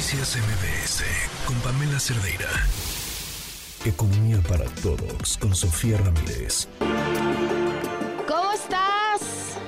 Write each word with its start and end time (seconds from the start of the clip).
Noticias 0.00 0.34
MBS 0.38 1.04
con 1.46 1.60
Pamela 1.60 2.00
Cerdeira. 2.00 2.48
Economía 3.84 4.38
para 4.48 4.64
todos 4.80 5.36
con 5.36 5.54
Sofía 5.54 5.98
Ramírez. 5.98 6.66
¿Cómo 8.26 8.50
estás? 8.52 9.60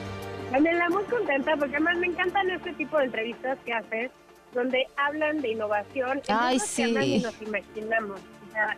Pamela, 0.51 0.89
muy 0.89 1.05
contenta 1.05 1.55
porque 1.59 1.77
además 1.77 1.99
me 1.99 2.07
encantan 2.07 2.49
este 2.49 2.73
tipo 2.73 2.97
de 2.97 3.05
entrevistas 3.05 3.59
que 3.67 3.75
haces 3.75 4.11
donde 4.55 4.87
hablan 4.97 5.43
de 5.43 5.51
innovación. 5.51 6.23
Ay, 6.29 6.59
sí. 6.61 6.95
Que 6.95 7.21
nos 7.23 7.43
imaginamos. 7.43 8.19
O 8.49 8.53
sea, 8.53 8.75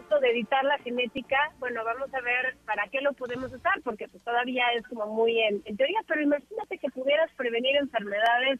esto 0.00 0.18
de 0.18 0.30
editar 0.32 0.64
la 0.64 0.78
genética, 0.78 1.38
bueno, 1.60 1.84
vamos 1.84 2.12
a 2.12 2.20
ver 2.20 2.56
para 2.64 2.88
qué 2.88 3.00
lo 3.00 3.12
podemos 3.12 3.52
usar, 3.52 3.80
porque 3.84 4.08
pues 4.08 4.24
todavía 4.24 4.64
es 4.76 4.84
como 4.88 5.06
muy 5.06 5.40
en, 5.40 5.62
en 5.66 5.76
teoría, 5.76 6.00
pero 6.08 6.20
imagínate 6.22 6.78
que 6.78 6.90
pudieras 6.90 7.30
prevenir 7.36 7.76
enfermedades 7.76 8.58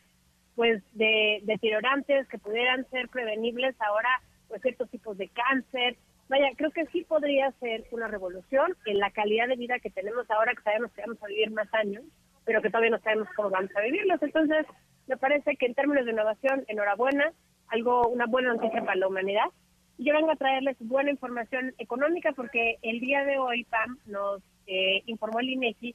pues 0.56 0.82
de 0.94 1.40
deteriorantes 1.44 2.26
que 2.28 2.38
pudieran 2.38 2.88
ser 2.90 3.08
prevenibles 3.08 3.76
ahora, 3.80 4.08
pues 4.48 4.62
ciertos 4.62 4.90
tipos 4.90 5.16
de 5.18 5.28
cáncer. 5.28 5.96
Vaya, 6.28 6.48
creo 6.56 6.70
que 6.72 6.86
sí 6.86 7.04
podría 7.04 7.52
ser 7.60 7.84
una 7.92 8.08
revolución 8.08 8.74
en 8.86 8.98
la 8.98 9.10
calidad 9.10 9.46
de 9.46 9.56
vida 9.56 9.78
que 9.78 9.90
tenemos 9.90 10.28
ahora, 10.30 10.54
que 10.54 10.62
sabemos 10.62 10.90
que 10.92 11.02
vamos 11.02 11.22
a 11.22 11.26
vivir 11.26 11.50
más 11.52 11.72
años, 11.74 12.02
pero 12.44 12.62
que 12.62 12.70
todavía 12.70 12.90
no 12.90 12.98
sabemos 12.98 13.28
cómo 13.36 13.50
vamos 13.50 13.70
a 13.76 13.82
vivirlos. 13.82 14.20
Entonces, 14.22 14.66
me 15.06 15.16
parece 15.18 15.56
que 15.56 15.66
en 15.66 15.74
términos 15.74 16.06
de 16.06 16.12
innovación, 16.12 16.64
enhorabuena, 16.68 17.32
algo, 17.68 18.08
una 18.08 18.26
buena 18.26 18.54
noticia 18.54 18.80
para 18.80 18.96
la 18.96 19.08
humanidad. 19.08 19.46
Yo 19.98 20.14
vengo 20.14 20.30
a 20.30 20.36
traerles 20.36 20.76
buena 20.80 21.10
información 21.10 21.74
económica 21.78 22.32
porque 22.32 22.76
el 22.82 23.00
día 23.00 23.24
de 23.24 23.38
hoy, 23.38 23.64
Pam, 23.64 23.98
nos 24.06 24.42
eh, 24.66 25.02
informó 25.06 25.40
el 25.40 25.50
INEGI 25.50 25.94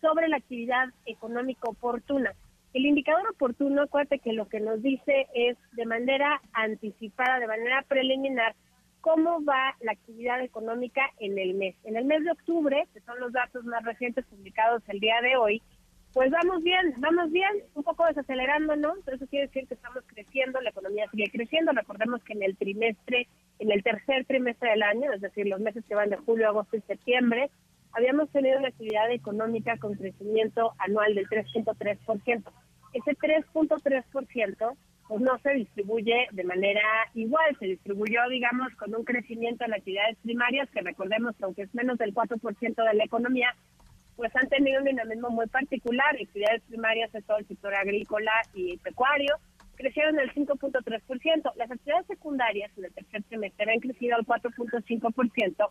sobre 0.00 0.28
la 0.28 0.36
actividad 0.36 0.88
económica 1.06 1.68
oportuna. 1.68 2.32
El 2.74 2.86
indicador 2.86 3.28
oportuno, 3.30 3.82
acuérdate 3.82 4.18
que 4.18 4.32
lo 4.32 4.48
que 4.48 4.60
nos 4.60 4.82
dice 4.82 5.26
es 5.34 5.56
de 5.72 5.86
manera 5.86 6.40
anticipada, 6.52 7.38
de 7.38 7.46
manera 7.46 7.82
preliminar, 7.88 8.54
cómo 9.00 9.42
va 9.44 9.74
la 9.80 9.92
actividad 9.92 10.42
económica 10.42 11.02
en 11.18 11.38
el 11.38 11.54
mes. 11.54 11.74
En 11.84 11.96
el 11.96 12.04
mes 12.04 12.24
de 12.24 12.32
octubre, 12.32 12.86
que 12.92 13.00
son 13.00 13.18
los 13.20 13.32
datos 13.32 13.64
más 13.64 13.84
recientes 13.84 14.24
publicados 14.26 14.82
el 14.88 15.00
día 15.00 15.20
de 15.22 15.36
hoy, 15.36 15.62
pues 16.12 16.30
vamos 16.30 16.62
bien, 16.62 16.94
vamos 16.98 17.30
bien, 17.30 17.50
un 17.74 17.84
poco 17.84 18.06
desacelerándonos, 18.06 19.06
eso 19.08 19.26
quiere 19.28 19.46
decir 19.46 19.68
que 19.68 19.74
estamos 19.74 20.02
creciendo, 20.06 20.60
la 20.60 20.70
economía 20.70 21.08
sigue 21.10 21.30
creciendo, 21.30 21.72
recordemos 21.72 22.22
que 22.24 22.32
en 22.32 22.42
el 22.42 22.56
trimestre, 22.56 23.28
en 23.58 23.70
el 23.70 23.82
tercer 23.82 24.24
trimestre 24.24 24.70
del 24.70 24.82
año, 24.82 25.12
es 25.12 25.20
decir, 25.20 25.46
los 25.46 25.60
meses 25.60 25.84
que 25.86 25.94
van 25.94 26.10
de 26.10 26.16
julio, 26.16 26.48
agosto 26.48 26.76
y 26.76 26.80
septiembre, 26.82 27.50
habíamos 27.98 28.30
tenido 28.30 28.58
una 28.58 28.68
actividad 28.68 29.10
económica 29.10 29.76
con 29.78 29.94
crecimiento 29.94 30.72
anual 30.78 31.16
del 31.16 31.28
3.3%. 31.28 32.44
Ese 32.92 33.10
3.3% 33.16 34.76
pues 35.08 35.20
no 35.20 35.38
se 35.38 35.54
distribuye 35.54 36.28
de 36.30 36.44
manera 36.44 36.82
igual, 37.14 37.56
se 37.58 37.66
distribuyó, 37.66 38.28
digamos, 38.30 38.72
con 38.76 38.94
un 38.94 39.04
crecimiento 39.04 39.64
en 39.64 39.74
actividades 39.74 40.16
primarias, 40.22 40.68
que 40.70 40.82
recordemos 40.82 41.34
que 41.36 41.44
aunque 41.44 41.62
es 41.62 41.74
menos 41.74 41.98
del 41.98 42.14
4% 42.14 42.88
de 42.88 42.94
la 42.94 43.04
economía, 43.04 43.54
pues 44.16 44.30
han 44.36 44.48
tenido 44.48 44.78
un 44.78 44.84
dinamismo 44.84 45.30
muy 45.30 45.46
particular. 45.46 46.14
Actividades 46.14 46.62
primarias 46.68 47.10
de 47.12 47.22
todo 47.22 47.38
el 47.38 47.48
sector 47.48 47.74
agrícola 47.74 48.32
y 48.54 48.76
pecuario 48.76 49.34
crecieron 49.74 50.20
el 50.20 50.32
5.3%. 50.34 51.52
Las 51.56 51.70
actividades 51.70 52.06
secundarias 52.06 52.70
en 52.76 52.84
el 52.84 52.92
tercer 52.92 53.24
trimestre 53.24 53.72
han 53.72 53.80
crecido 53.80 54.14
al 54.14 54.26
4.5%. 54.26 55.70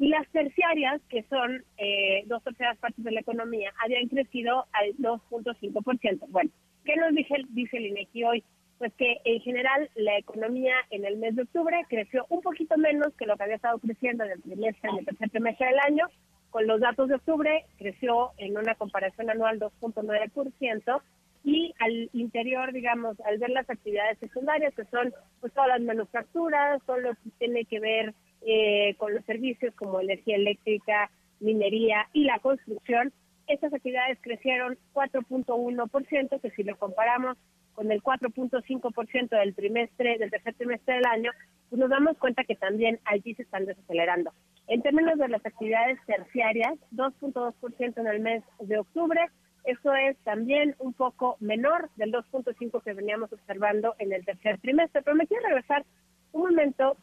Y 0.00 0.08
las 0.08 0.26
terciarias, 0.28 0.98
que 1.10 1.24
son 1.24 1.62
eh, 1.76 2.24
dos 2.24 2.42
terceras 2.42 2.78
partes 2.78 3.04
de 3.04 3.10
la 3.10 3.20
economía, 3.20 3.70
habían 3.84 4.08
crecido 4.08 4.64
al 4.72 4.96
2.5%. 4.96 6.20
Bueno, 6.28 6.50
¿qué 6.86 6.96
nos 6.96 7.14
dice, 7.14 7.34
dice 7.50 7.76
el 7.76 7.88
INEGI 7.88 8.24
hoy? 8.24 8.44
Pues 8.78 8.94
que 8.94 9.18
en 9.24 9.42
general 9.42 9.90
la 9.96 10.16
economía 10.16 10.72
en 10.88 11.04
el 11.04 11.18
mes 11.18 11.36
de 11.36 11.42
octubre 11.42 11.84
creció 11.90 12.24
un 12.30 12.40
poquito 12.40 12.78
menos 12.78 13.12
que 13.18 13.26
lo 13.26 13.36
que 13.36 13.42
había 13.42 13.56
estado 13.56 13.78
creciendo 13.78 14.24
en 14.24 14.30
el 14.30 14.42
trimestre, 14.42 14.88
en 14.88 14.98
el 15.00 15.04
tercer 15.04 15.28
trimestre 15.28 15.66
del 15.66 15.80
año. 15.80 16.06
Con 16.48 16.66
los 16.66 16.80
datos 16.80 17.10
de 17.10 17.16
octubre 17.16 17.66
creció 17.76 18.30
en 18.38 18.56
una 18.56 18.76
comparación 18.76 19.28
anual 19.28 19.60
2.9% 19.60 21.02
y 21.44 21.74
al 21.78 22.08
interior, 22.14 22.72
digamos, 22.72 23.20
al 23.20 23.36
ver 23.36 23.50
las 23.50 23.68
actividades 23.68 24.16
secundarias, 24.18 24.74
que 24.74 24.86
son 24.86 25.12
pues 25.42 25.52
todas 25.52 25.68
las 25.68 25.82
manufacturas, 25.82 26.80
todo 26.86 27.00
lo 27.00 27.10
que 27.10 27.30
tiene 27.38 27.66
que 27.66 27.80
ver 27.80 28.14
eh, 28.42 28.94
con 28.96 29.14
los 29.14 29.24
servicios 29.24 29.74
como 29.74 30.00
energía 30.00 30.36
eléctrica, 30.36 31.10
minería 31.40 32.08
y 32.12 32.24
la 32.24 32.38
construcción, 32.38 33.12
estas 33.46 33.72
actividades 33.72 34.18
crecieron 34.20 34.78
4.1%, 34.92 36.40
que 36.40 36.50
si 36.50 36.62
lo 36.62 36.76
comparamos 36.76 37.36
con 37.74 37.90
el 37.90 38.02
4.5% 38.02 39.28
del 39.30 39.54
trimestre, 39.54 40.18
del 40.18 40.30
tercer 40.30 40.54
trimestre 40.54 40.94
del 40.94 41.06
año, 41.06 41.32
pues 41.68 41.80
nos 41.80 41.90
damos 41.90 42.16
cuenta 42.18 42.44
que 42.44 42.56
también 42.56 43.00
allí 43.04 43.34
se 43.34 43.42
están 43.42 43.64
desacelerando. 43.64 44.32
En 44.66 44.82
términos 44.82 45.18
de 45.18 45.28
las 45.28 45.44
actividades 45.44 45.98
terciarias, 46.06 46.78
2.2% 46.92 47.98
en 47.98 48.06
el 48.06 48.20
mes 48.20 48.44
de 48.60 48.78
octubre, 48.78 49.20
eso 49.64 49.94
es 49.94 50.16
también 50.18 50.74
un 50.78 50.92
poco 50.92 51.36
menor 51.40 51.90
del 51.96 52.12
2.5 52.12 52.82
que 52.82 52.92
veníamos 52.92 53.32
observando 53.32 53.94
en 53.98 54.12
el 54.12 54.24
tercer 54.24 54.58
trimestre. 54.60 55.02
Pero 55.02 55.16
me 55.16 55.26
quiero 55.26 55.46
regresar 55.46 55.84
un 56.32 56.42
momento 56.42 56.96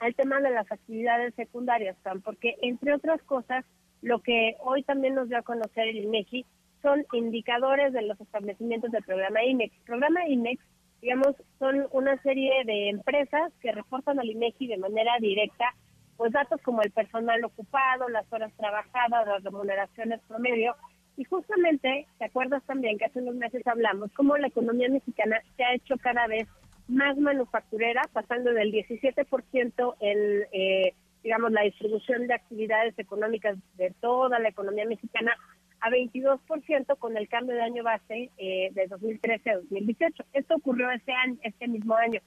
al 0.00 0.14
tema 0.14 0.40
de 0.40 0.50
las 0.50 0.70
actividades 0.70 1.34
secundarias, 1.34 1.96
porque 2.24 2.56
entre 2.62 2.94
otras 2.94 3.22
cosas, 3.22 3.64
lo 4.02 4.20
que 4.20 4.56
hoy 4.60 4.82
también 4.82 5.14
nos 5.14 5.28
dio 5.28 5.38
a 5.38 5.42
conocer 5.42 5.88
el 5.88 5.96
INEGI 5.96 6.46
son 6.82 7.04
indicadores 7.12 7.92
de 7.92 8.02
los 8.02 8.20
establecimientos 8.20 8.92
del 8.92 9.02
programa 9.02 9.42
INEX. 9.42 9.74
El 9.74 9.84
programa 9.84 10.28
INEX, 10.28 10.62
digamos, 11.02 11.34
son 11.58 11.86
una 11.90 12.20
serie 12.22 12.52
de 12.64 12.90
empresas 12.90 13.52
que 13.60 13.72
reportan 13.72 14.20
al 14.20 14.30
INEGI 14.30 14.68
de 14.68 14.78
manera 14.78 15.12
directa, 15.20 15.74
pues 16.16 16.32
datos 16.32 16.60
como 16.62 16.82
el 16.82 16.90
personal 16.92 17.44
ocupado, 17.44 18.08
las 18.08 18.32
horas 18.32 18.52
trabajadas, 18.56 19.26
las 19.26 19.42
remuneraciones 19.42 20.20
promedio, 20.28 20.76
y 21.18 21.24
justamente, 21.24 22.06
¿te 22.18 22.24
acuerdas 22.26 22.62
también 22.64 22.96
que 22.96 23.06
hace 23.06 23.20
unos 23.20 23.34
meses 23.34 23.66
hablamos 23.66 24.12
cómo 24.12 24.36
la 24.36 24.46
economía 24.46 24.88
mexicana 24.88 25.40
se 25.56 25.64
ha 25.64 25.74
hecho 25.74 25.96
cada 25.96 26.28
vez 26.28 26.46
más 26.46 26.67
manufacturera, 26.88 28.02
pasando 28.12 28.52
del 28.52 28.72
17% 28.72 29.96
en, 30.00 30.46
eh, 30.52 30.94
digamos, 31.22 31.52
la 31.52 31.62
distribución 31.62 32.26
de 32.26 32.34
actividades 32.34 32.98
económicas 32.98 33.58
de 33.76 33.92
toda 34.00 34.38
la 34.38 34.48
economía 34.48 34.86
mexicana 34.86 35.36
a 35.80 35.90
22% 35.90 36.96
con 36.98 37.16
el 37.16 37.28
cambio 37.28 37.54
de 37.54 37.62
año 37.62 37.84
base 37.84 38.30
eh, 38.36 38.70
de 38.72 38.86
2013 38.88 39.50
a 39.50 39.56
2018. 39.56 40.24
Esto 40.32 40.56
ocurrió 40.56 40.90
este 40.90 41.12
año, 41.12 41.36
este 41.42 41.68
mismo 41.68 41.94
año. 41.94 42.20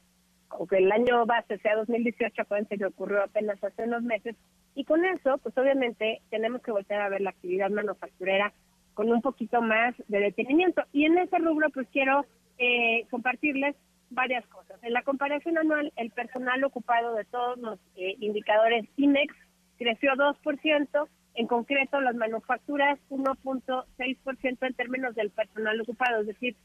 Aunque 0.50 0.78
el 0.78 0.92
año 0.92 1.26
base 1.26 1.58
sea 1.60 1.76
2018, 1.76 2.42
acuérdense 2.42 2.78
que 2.78 2.86
ocurrió 2.86 3.24
apenas 3.24 3.62
hace 3.64 3.84
unos 3.84 4.04
meses. 4.04 4.36
Y 4.76 4.86
con 4.86 5.04
eso, 5.06 5.38
pues 5.40 5.58
obviamente 5.58 6.22
tenemos 6.30 6.62
que 6.62 6.72
volver 6.72 7.02
a 7.02 7.10
ver 7.10 7.22
la 7.22 7.32
actividad 7.32 7.70
manufacturera 7.70 8.54
con 8.94 9.12
un 9.12 9.22
poquito 9.22 9.62
más 9.62 9.96
de 10.08 10.20
detenimiento. 10.20 10.84
Y 10.92 11.06
en 11.06 11.18
ese 11.18 11.38
rubro, 11.40 11.70
pues 11.70 11.88
quiero 11.92 12.26
eh, 12.58 13.06
compartirles 13.10 13.76
varias 14.12 14.46
cosas. 14.48 14.82
En 14.84 14.94
la 14.94 15.02
comparación 15.04 15.58
anual, 15.58 15.92
el 15.96 16.12
personal 16.12 16.64
ocupado 16.64 17.16
de 17.16 17.26
todos 17.26 17.58
los 17.58 17.80
eh, 17.96 18.16
indicadores 18.20 18.86
INEX 18.98 19.34
creció 19.78 20.12
2%, 20.14 21.08
en 21.34 21.48
concreto 21.48 22.02
las 22.02 22.16
manufacturas 22.16 23.00
1.6% 23.10 24.58
en 24.62 24.74
términos 24.74 25.16
del 25.16 25.32
personal 25.32 25.80
ocupado, 25.82 26.22
es 26.22 26.28
decir, 26.28 26.56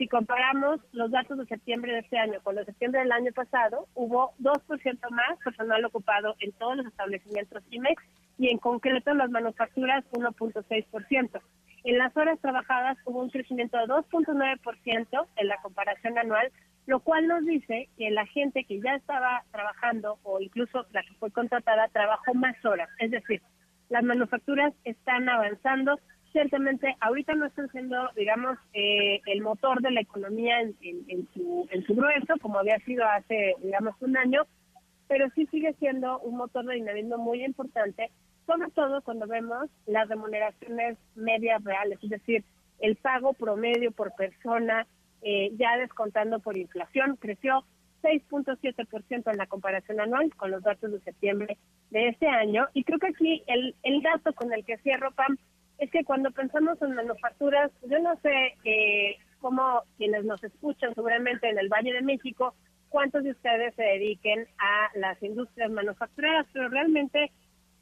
si 0.00 0.08
comparamos 0.08 0.80
los 0.92 1.10
datos 1.10 1.36
de 1.36 1.44
septiembre 1.44 1.92
de 1.92 1.98
este 1.98 2.18
año 2.18 2.40
con 2.42 2.54
los 2.54 2.64
de 2.64 2.72
septiembre 2.72 3.02
del 3.02 3.12
año 3.12 3.32
pasado, 3.32 3.86
hubo 3.94 4.32
2% 4.40 5.10
más 5.10 5.38
personal 5.44 5.84
ocupado 5.84 6.36
en 6.40 6.52
todos 6.52 6.78
los 6.78 6.86
establecimientos 6.86 7.62
IMEX 7.70 8.02
y 8.38 8.48
en 8.48 8.56
concreto 8.56 9.12
las 9.12 9.30
manufacturas 9.30 10.02
1.6%. 10.12 11.40
En 11.84 11.98
las 11.98 12.16
horas 12.16 12.38
trabajadas 12.40 12.96
hubo 13.04 13.20
un 13.20 13.28
crecimiento 13.28 13.76
de 13.76 13.84
2.9% 13.84 15.26
en 15.36 15.48
la 15.48 15.60
comparación 15.60 16.16
anual, 16.16 16.50
lo 16.86 17.00
cual 17.00 17.26
nos 17.28 17.44
dice 17.44 17.88
que 17.96 18.10
la 18.10 18.26
gente 18.26 18.64
que 18.64 18.80
ya 18.80 18.94
estaba 18.94 19.44
trabajando 19.52 20.18
o 20.22 20.40
incluso 20.40 20.86
la 20.92 21.02
que 21.02 21.14
fue 21.14 21.30
contratada 21.30 21.88
trabajó 21.88 22.34
más 22.34 22.56
horas. 22.64 22.88
Es 22.98 23.10
decir, 23.10 23.42
las 23.88 24.02
manufacturas 24.02 24.72
están 24.84 25.28
avanzando. 25.28 25.98
Ciertamente, 26.32 26.96
ahorita 27.00 27.34
no 27.34 27.46
están 27.46 27.68
siendo, 27.70 28.08
digamos, 28.16 28.56
eh, 28.72 29.20
el 29.26 29.42
motor 29.42 29.82
de 29.82 29.90
la 29.90 30.00
economía 30.00 30.60
en, 30.60 31.28
su, 31.34 31.66
en 31.70 31.84
su 31.84 31.94
grueso, 31.94 32.34
como 32.40 32.60
había 32.60 32.78
sido 32.80 33.04
hace, 33.04 33.56
digamos, 33.62 33.94
un 34.00 34.16
año, 34.16 34.42
pero 35.08 35.28
sí 35.34 35.46
sigue 35.46 35.74
siendo 35.80 36.20
un 36.20 36.36
motor 36.36 36.64
de 36.66 36.74
dinamismo 36.74 37.18
muy 37.18 37.44
importante, 37.44 38.12
sobre 38.46 38.70
todo 38.70 39.02
cuando 39.02 39.26
vemos 39.26 39.68
las 39.86 40.08
remuneraciones 40.08 40.98
medias 41.16 41.62
reales, 41.64 41.98
es 42.00 42.10
decir, 42.10 42.44
el 42.78 42.94
pago 42.94 43.32
promedio 43.32 43.90
por 43.90 44.14
persona 44.14 44.86
eh, 45.22 45.50
ya 45.56 45.76
descontando 45.78 46.40
por 46.40 46.56
inflación, 46.56 47.16
creció 47.16 47.64
6.7% 48.02 49.30
en 49.30 49.36
la 49.36 49.46
comparación 49.46 50.00
anual 50.00 50.34
con 50.36 50.50
los 50.50 50.62
datos 50.62 50.92
de 50.92 51.00
septiembre 51.00 51.58
de 51.90 52.08
este 52.08 52.26
año. 52.26 52.68
Y 52.74 52.84
creo 52.84 52.98
que 52.98 53.08
aquí 53.08 53.42
el, 53.46 53.74
el 53.82 54.02
dato 54.02 54.32
con 54.32 54.52
el 54.52 54.64
que 54.64 54.78
cierro, 54.78 55.12
Pam, 55.12 55.36
es 55.78 55.90
que 55.90 56.04
cuando 56.04 56.30
pensamos 56.30 56.80
en 56.82 56.94
manufacturas, 56.94 57.70
yo 57.88 57.98
no 58.00 58.14
sé 58.22 58.54
eh, 58.64 59.16
como 59.40 59.82
quienes 59.96 60.24
nos 60.24 60.42
escuchan 60.44 60.94
seguramente 60.94 61.48
en 61.48 61.58
el 61.58 61.68
Valle 61.68 61.92
de 61.92 62.02
México, 62.02 62.54
cuántos 62.90 63.24
de 63.24 63.30
ustedes 63.30 63.74
se 63.74 63.82
dediquen 63.82 64.46
a 64.58 64.98
las 64.98 65.22
industrias 65.22 65.70
manufactureras, 65.70 66.46
pero 66.52 66.68
realmente 66.68 67.32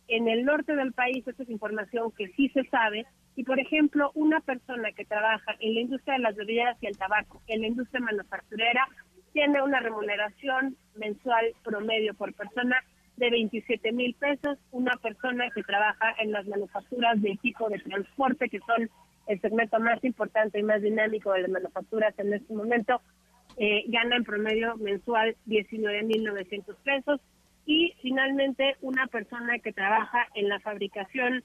en 0.06 0.28
el 0.28 0.44
norte 0.44 0.74
del 0.76 0.92
país 0.92 1.26
esta 1.26 1.42
es 1.42 1.50
información 1.50 2.12
que 2.12 2.28
sí 2.28 2.48
se 2.50 2.64
sabe. 2.64 3.04
Y 3.38 3.44
por 3.44 3.60
ejemplo, 3.60 4.10
una 4.14 4.40
persona 4.40 4.90
que 4.90 5.04
trabaja 5.04 5.54
en 5.60 5.74
la 5.74 5.80
industria 5.82 6.14
de 6.14 6.22
las 6.22 6.34
bebidas 6.34 6.76
y 6.80 6.88
el 6.88 6.98
tabaco, 6.98 7.40
en 7.46 7.60
la 7.60 7.68
industria 7.68 8.00
manufacturera, 8.00 8.88
tiene 9.32 9.62
una 9.62 9.78
remuneración 9.78 10.76
mensual 10.96 11.54
promedio 11.62 12.14
por 12.14 12.34
persona 12.34 12.82
de 13.16 13.30
27 13.30 13.92
mil 13.92 14.14
pesos. 14.14 14.58
Una 14.72 14.96
persona 14.96 15.50
que 15.54 15.62
trabaja 15.62 16.16
en 16.18 16.32
las 16.32 16.48
manufacturas 16.48 17.22
de 17.22 17.30
equipo 17.30 17.68
de 17.68 17.78
transporte, 17.78 18.48
que 18.48 18.58
son 18.58 18.90
el 19.28 19.40
segmento 19.40 19.78
más 19.78 20.02
importante 20.02 20.58
y 20.58 20.64
más 20.64 20.82
dinámico 20.82 21.32
de 21.32 21.42
las 21.42 21.50
manufacturas 21.52 22.18
en 22.18 22.34
este 22.34 22.52
momento, 22.52 23.00
eh, 23.56 23.84
gana 23.86 24.16
en 24.16 24.24
promedio 24.24 24.76
mensual 24.78 25.36
19.900 25.46 26.74
pesos. 26.82 27.20
Y 27.66 27.94
finalmente, 28.02 28.74
una 28.80 29.06
persona 29.06 29.60
que 29.60 29.72
trabaja 29.72 30.26
en 30.34 30.48
la 30.48 30.58
fabricación 30.58 31.44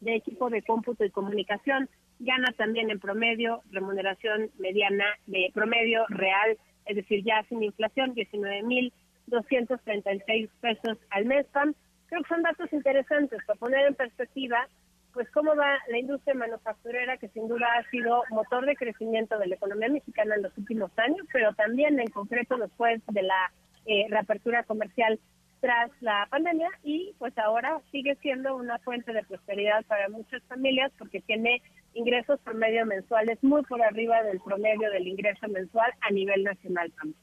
de 0.00 0.16
equipo 0.16 0.50
de 0.50 0.62
cómputo 0.62 1.04
y 1.04 1.10
comunicación 1.10 1.88
gana 2.18 2.52
también 2.56 2.90
en 2.90 2.98
promedio 3.00 3.62
remuneración 3.70 4.50
mediana 4.58 5.04
de 5.26 5.50
promedio 5.54 6.04
real, 6.08 6.58
es 6.86 6.96
decir, 6.96 7.22
ya 7.24 7.44
sin 7.48 7.62
inflación, 7.62 8.14
19.236 8.14 10.50
pesos 10.60 10.98
al 11.10 11.24
mes. 11.24 11.46
Creo 11.52 11.74
que 12.22 12.28
son 12.28 12.42
datos 12.42 12.70
interesantes 12.72 13.40
para 13.46 13.58
poner 13.58 13.86
en 13.86 13.94
perspectiva 13.94 14.68
pues 15.12 15.28
cómo 15.30 15.54
va 15.56 15.78
la 15.88 15.98
industria 15.98 16.34
manufacturera, 16.34 17.16
que 17.16 17.28
sin 17.28 17.48
duda 17.48 17.66
ha 17.78 17.88
sido 17.90 18.22
motor 18.30 18.66
de 18.66 18.76
crecimiento 18.76 19.38
de 19.38 19.48
la 19.48 19.56
economía 19.56 19.88
mexicana 19.88 20.36
en 20.36 20.42
los 20.42 20.56
últimos 20.56 20.96
años, 20.98 21.26
pero 21.32 21.52
también 21.54 21.98
en 21.98 22.06
concreto 22.08 22.56
después 22.56 23.02
de 23.08 23.22
la 23.22 23.52
eh, 23.86 24.06
reapertura 24.08 24.62
comercial 24.64 25.18
tras 25.60 25.90
la 26.00 26.26
pandemia 26.30 26.68
y 26.82 27.14
pues 27.18 27.36
ahora 27.38 27.80
sigue 27.92 28.16
siendo 28.16 28.56
una 28.56 28.78
fuente 28.78 29.12
de 29.12 29.22
prosperidad 29.24 29.84
para 29.86 30.08
muchas 30.08 30.42
familias 30.44 30.90
porque 30.98 31.20
tiene 31.20 31.62
ingresos 31.94 32.40
promedio 32.40 32.86
mensuales 32.86 33.38
muy 33.42 33.62
por 33.62 33.82
arriba 33.82 34.22
del 34.22 34.40
promedio 34.40 34.90
del 34.90 35.06
ingreso 35.06 35.48
mensual 35.48 35.92
a 36.00 36.10
nivel 36.10 36.44
nacional 36.44 36.92
también. 36.92 37.20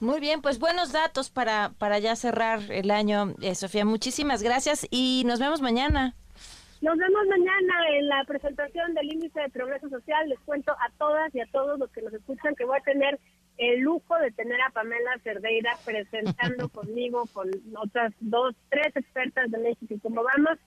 Muy 0.00 0.18
bien, 0.18 0.42
pues 0.42 0.58
buenos 0.58 0.92
datos 0.92 1.30
para, 1.30 1.72
para 1.78 1.98
ya 2.00 2.16
cerrar 2.16 2.60
el 2.70 2.90
año, 2.90 3.34
eh, 3.40 3.54
Sofía. 3.54 3.84
Muchísimas 3.84 4.42
gracias 4.42 4.86
y 4.90 5.22
nos 5.26 5.38
vemos 5.38 5.60
mañana. 5.60 6.14
Nos 6.80 6.98
vemos 6.98 7.26
mañana 7.28 7.74
en 7.96 8.08
la 8.08 8.24
presentación 8.24 8.94
del 8.94 9.12
índice 9.12 9.40
de 9.40 9.48
progreso 9.50 9.88
social. 9.88 10.28
Les 10.28 10.40
cuento 10.40 10.72
a 10.72 10.90
todas 10.98 11.32
y 11.32 11.40
a 11.40 11.46
todos 11.52 11.78
los 11.78 11.88
que 11.92 12.02
nos 12.02 12.12
escuchan 12.12 12.56
que 12.56 12.64
voy 12.64 12.76
a 12.76 12.82
tener 12.82 13.20
el 13.70 13.80
lujo 13.80 14.18
de 14.18 14.32
tener 14.32 14.60
a 14.60 14.70
Pamela 14.70 15.18
Cerdeira 15.22 15.76
presentando 15.84 16.68
conmigo, 16.70 17.24
con 17.32 17.48
otras 17.76 18.12
dos, 18.20 18.54
tres 18.70 18.94
expertas 18.96 19.50
de 19.50 19.58
México 19.58 19.94
y 19.94 20.00
cómo 20.00 20.22
vamos. 20.22 20.58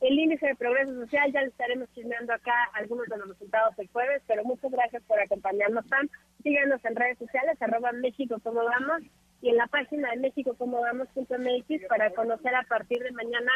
El 0.00 0.18
índice 0.18 0.48
de 0.48 0.54
progreso 0.56 0.94
social, 0.94 1.32
ya 1.32 1.40
les 1.40 1.52
estaremos 1.52 1.88
chismeando 1.94 2.34
acá 2.34 2.52
algunos 2.74 3.06
de 3.06 3.16
los 3.16 3.28
resultados 3.28 3.78
el 3.78 3.88
jueves, 3.88 4.22
pero 4.26 4.44
muchas 4.44 4.70
gracias 4.70 5.02
por 5.04 5.18
acompañarnos, 5.18 5.86
Pam. 5.86 6.08
Síganos 6.42 6.84
en 6.84 6.96
redes 6.96 7.16
sociales, 7.18 7.56
arroba 7.62 7.92
México 7.92 8.36
cómo 8.42 8.62
vamos, 8.64 9.02
y 9.40 9.48
en 9.48 9.56
la 9.56 9.66
página 9.66 10.10
de 10.10 10.18
México 10.18 10.54
cómo 10.58 10.82
vamos.mx 10.82 11.86
para 11.88 12.10
conocer 12.10 12.54
a 12.54 12.64
partir 12.64 13.02
de 13.02 13.12
mañana 13.12 13.52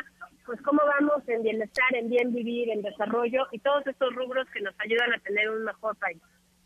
pues 0.47 0.61
cómo 0.63 0.81
vamos 0.85 1.29
en 1.29 1.43
bienestar, 1.43 1.95
en 1.95 2.09
bien 2.09 2.33
vivir, 2.33 2.71
en 2.71 2.81
desarrollo 2.81 3.47
y 3.53 3.59
todos 3.59 3.87
estos 3.87 4.15
rubros 4.15 4.49
que 4.55 4.61
nos 4.61 4.75
ayudan 4.81 5.13
a 5.13 5.19
tener 5.19 5.51
un 5.51 5.65
mejor 5.65 5.97
país. 5.97 6.23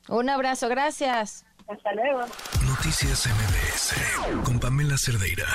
Un 0.08 0.28
abrazo, 0.28 0.68
gracias. 0.68 1.44
Hasta 1.68 1.92
luego. 1.94 2.20
Noticias 2.66 3.26
MBS 3.26 4.42
con 4.44 4.58
Pamela 4.58 4.96
Cerdeira. 4.98 5.46